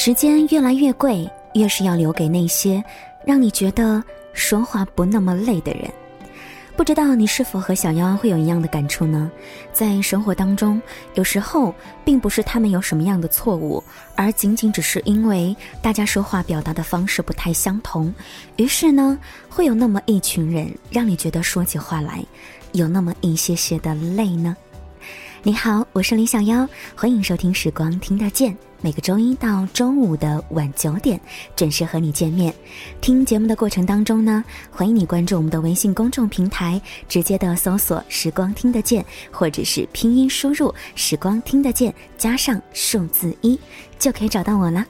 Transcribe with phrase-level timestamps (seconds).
[0.00, 2.82] 时间越来越贵，越是要留给那些
[3.24, 4.00] 让你觉得
[4.32, 5.90] 说话不那么累的人。
[6.76, 9.28] 不知道你是否和小妖会有一样的感触呢？
[9.72, 10.80] 在生活当中，
[11.14, 11.74] 有时候
[12.04, 13.82] 并不是他们有什么样的错误，
[14.14, 18.14] 而仅仅只是因为大家说话表达的方式不太相同，
[18.54, 19.18] 于是呢，
[19.48, 22.24] 会有那么一群人让你觉得说起话来
[22.70, 24.56] 有那么一些些的累呢。
[25.48, 28.52] 你好，我是李小妖，欢迎收听《时光听得见》，
[28.82, 31.18] 每个周一到周五的晚九点
[31.56, 32.52] 准时和你见面。
[33.00, 39.02] 听节目的过程当中呢，欢迎你关注我们的微信公众平台，直接的搜索“时光听得见”
[39.32, 43.58] 或者是拼音输入“时光听得见”加上数字一，
[43.98, 44.84] 就可以找到我了。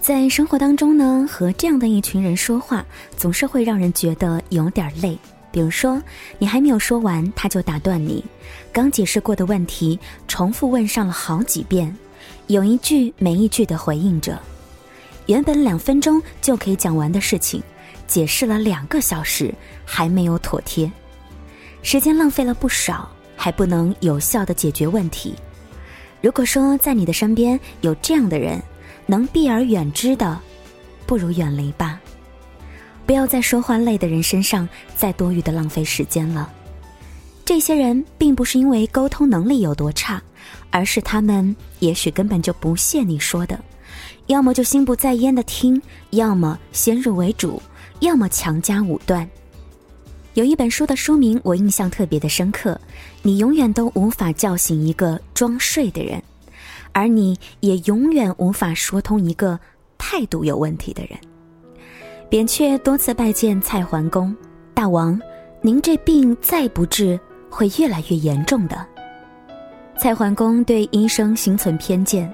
[0.00, 2.86] 在生活当中呢，和这样的一群人说话，
[3.16, 5.18] 总是会让人觉得有点累。
[5.56, 6.02] 比如说，
[6.38, 8.22] 你还没有说完，他就打断你；
[8.70, 9.98] 刚解释过的问题，
[10.28, 11.96] 重复问上了好几遍，
[12.48, 14.38] 有一句没一句的回应着。
[15.24, 17.62] 原本两分钟就可以讲完的事情，
[18.06, 19.50] 解释了两个小时
[19.82, 20.92] 还没有妥帖，
[21.80, 25.34] 时间浪费了不少，还不能有效的解决问题。
[26.20, 28.60] 如果说在你的身边有这样的人，
[29.06, 30.38] 能避而远之的，
[31.06, 31.98] 不如远离吧。
[33.06, 36.52] 不要在说话累的人身上再多余的浪费时间了。
[37.44, 40.20] 这些人并不是因为沟通能力有多差，
[40.70, 43.56] 而是他们也许根本就不屑你说的，
[44.26, 47.62] 要么就心不在焉的听，要么先入为主，
[48.00, 49.28] 要么强加武断。
[50.34, 52.78] 有一本书的书名我印象特别的深刻：
[53.22, 56.20] 你永远都无法叫醒一个装睡的人，
[56.90, 59.58] 而你也永远无法说通一个
[59.96, 61.16] 态度有问题的人。
[62.28, 64.34] 扁鹊多次拜见蔡桓公，
[64.74, 65.18] 大王，
[65.60, 68.84] 您这病再不治，会越来越严重的。
[69.96, 72.32] 蔡桓公对医生心存偏见，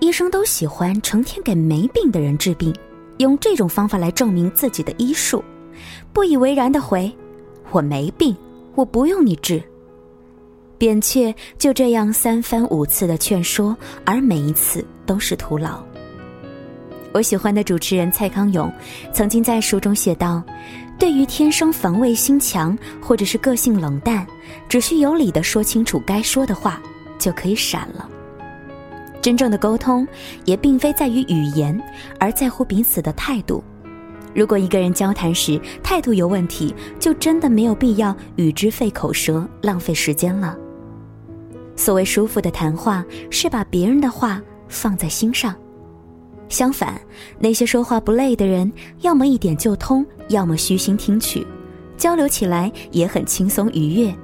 [0.00, 2.74] 医生都喜欢成天给没病的人治病，
[3.18, 5.44] 用这种方法来证明自己的医术，
[6.14, 7.12] 不以为然的回
[7.72, 8.34] ：“我没病，
[8.74, 9.62] 我不用你治。”
[10.78, 13.76] 扁鹊就这样三番五次的劝说，
[14.06, 15.84] 而每一次都是徒劳。
[17.16, 18.70] 我喜欢的主持人蔡康永，
[19.10, 20.42] 曾经在书中写道
[21.00, 24.26] ：“对于天生防卫心强或者是个性冷淡，
[24.68, 26.78] 只需有理的说清楚该说的话，
[27.18, 28.06] 就可以闪了。
[29.22, 30.06] 真正的沟通，
[30.44, 31.82] 也并非在于语言，
[32.20, 33.64] 而在乎彼此的态度。
[34.34, 40.54] 如果一个人交谈时态度有问题，就真的没有必要与之费口舌、浪费时间了。
[41.76, 44.38] 所谓舒服的谈话，是把别人的话
[44.68, 45.56] 放在心上。”
[46.48, 47.00] 相反，
[47.38, 48.70] 那些说话不累的人，
[49.00, 51.46] 要么一点就通，要么虚心听取，
[51.96, 54.14] 交流起来也很轻松愉悦。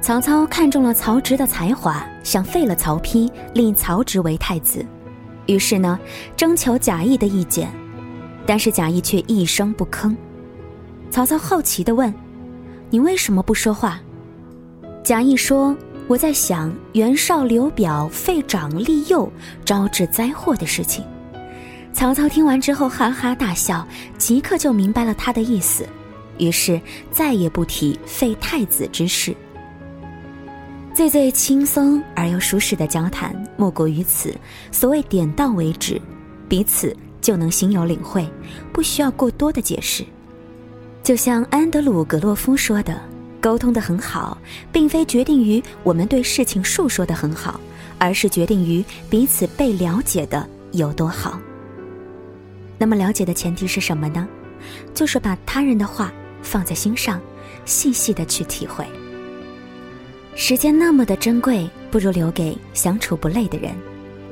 [0.00, 4.84] 曹操看中了曹植的才华，想废了曹丕，立曹植为太子，
[5.46, 5.98] 于是呢，
[6.36, 7.72] 征求贾谊的意见，
[8.44, 10.14] 但是贾谊却一声不吭。
[11.10, 12.12] 曹操好奇地问
[12.90, 14.00] ：“你为什么不说话？”
[15.04, 15.74] 贾谊说。
[16.06, 19.30] 我在想袁绍、刘表废长立幼，
[19.64, 21.02] 招致灾祸的事情。
[21.94, 23.86] 曹操听完之后哈哈大笑，
[24.18, 25.88] 即刻就明白了他的意思，
[26.36, 26.78] 于是
[27.10, 29.34] 再也不提废太子之事。
[30.92, 34.34] 最最轻松而又舒适的交谈，莫过于此。
[34.70, 36.00] 所谓点到为止，
[36.48, 38.28] 彼此就能心有领会，
[38.72, 40.04] 不需要过多的解释。
[41.02, 43.13] 就像安德鲁·格洛夫说的。
[43.44, 44.38] 沟通的很好，
[44.72, 47.60] 并非决定于我们对事情述说的很好，
[47.98, 51.38] 而是决定于彼此被了解的有多好。
[52.78, 54.26] 那么，了解的前提是什么呢？
[54.94, 56.10] 就是把他人的话
[56.40, 57.20] 放在心上，
[57.66, 58.82] 细细的去体会。
[60.34, 63.74] 时间那么的珍贵，不如留给相处不累的人。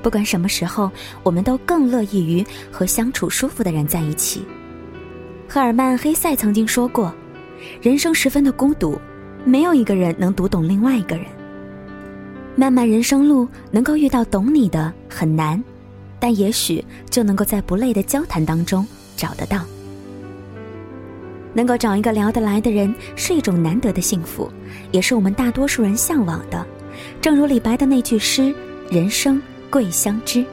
[0.03, 0.91] 不管什么时候，
[1.23, 4.43] 我们都更乐意于和相处舒服的人在一起。
[5.47, 7.15] 赫尔曼·黑塞曾经说过。
[7.81, 9.01] 人生十分的孤独，
[9.45, 11.27] 没有一个人能读懂另外一个人。
[12.55, 15.63] 漫漫人生路，能够遇到懂你的很难，
[16.21, 18.87] 但也许就能够在不累的交谈当中
[19.17, 19.65] 找得到。
[21.55, 24.51] 能够找一个聊得来的人，是一种难得的幸福，
[24.91, 26.67] 也是我们大多数人向往的。
[27.21, 28.55] 正如李白的那句诗
[28.91, 29.41] ：“人生
[29.71, 30.45] 贵相知。”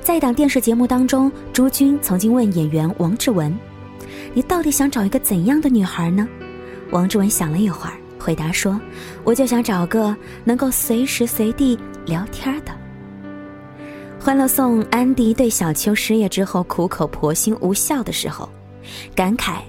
[0.00, 3.54] 在一档电视节目当中，朱军曾经问演员王志文。
[4.32, 6.28] 你到底想找一个怎样的女孩呢？
[6.90, 8.80] 王志文想了一会儿，回答说
[9.24, 12.72] ：“我就想找个能够随时随地聊天的。”
[14.24, 18.48] 《欢乐颂》安迪对小秋失业之后苦口婆心无效的时候，
[19.14, 19.60] 感慨：“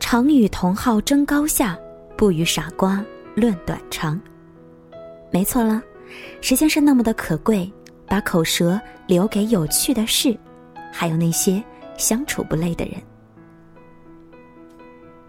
[0.00, 1.78] 常与同好争高下，
[2.16, 3.04] 不与傻瓜
[3.34, 4.20] 论短长。”
[5.30, 5.82] 没错了，
[6.40, 7.70] 时间是那么的可贵，
[8.06, 10.36] 把口舌留给有趣的事，
[10.92, 11.62] 还有那些
[11.96, 12.94] 相处不累的人。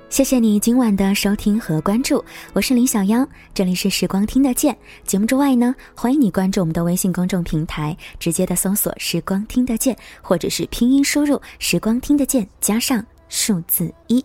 [0.07, 2.23] 谢谢你今晚的收听和关注，
[2.53, 4.75] 我是林小妖，这里是时光听得见。
[5.03, 14.23] 节目之外呢，欢迎你关注我们的微信公众平台，直接的搜索“时光听得见”，或者是拼音输入“时光听得见”加上数字一。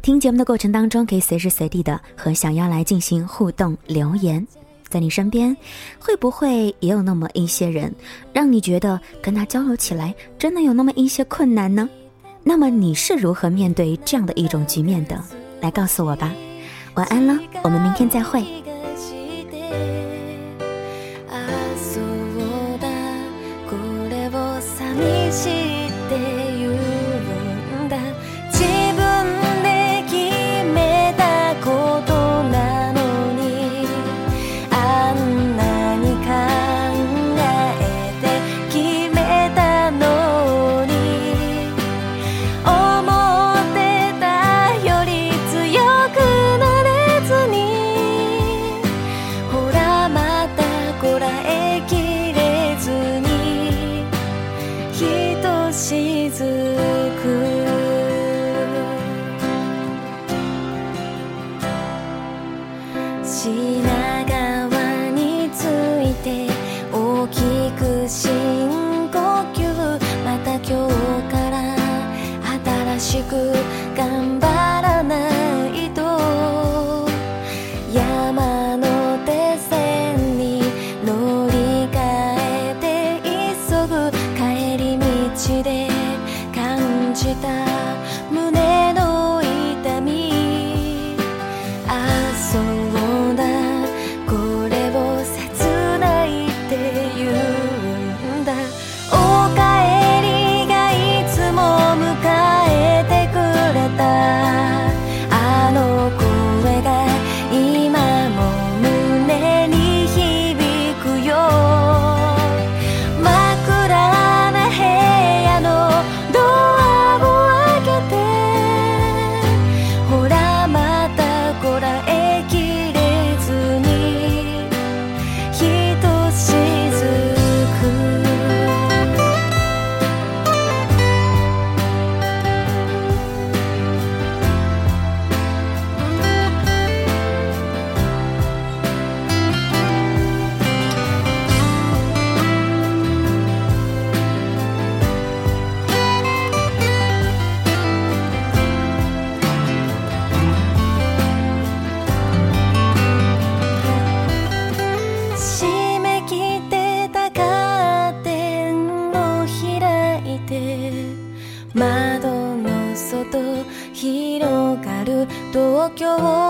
[0.00, 4.46] 听节目的过程当中，可以随时随地的和小妖来进行互动留言。
[4.88, 5.54] 在你身边，
[5.98, 7.94] 会不会也有那么一些人，
[8.32, 11.86] 让你觉得跟他交流起来真的有那么一些困难呢？
[12.48, 15.22] 那么你是如何面对这样的一种局面的？
[15.60, 16.32] 来告诉我吧。
[16.94, 18.42] 晚安了，我们明天再会。
[63.40, 63.80] 品
[64.26, 66.48] 川について
[66.92, 69.18] 大きく深呼
[69.54, 69.62] 吸。
[70.24, 70.92] また今日
[71.30, 71.76] から
[72.98, 73.52] 新しく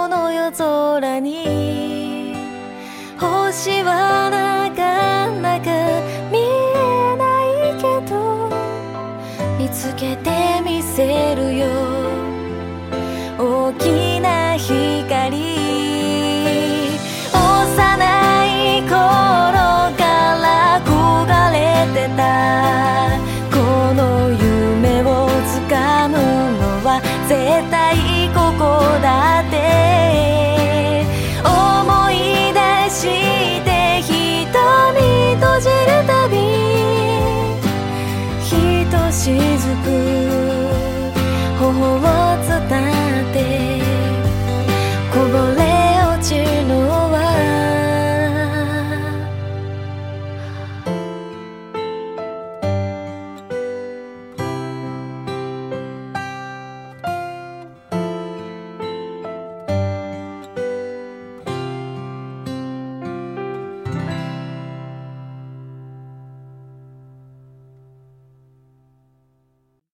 [0.09, 2.35] の夜空に
[3.19, 5.67] 星はなかなか
[6.31, 8.51] 見えないけど
[9.59, 10.31] 見つけて
[10.65, 11.67] みせるよ。
[13.39, 14.08] 大きい